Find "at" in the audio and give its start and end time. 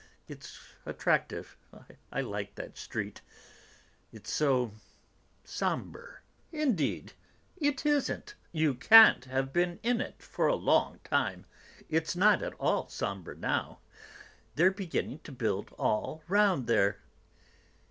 12.41-12.55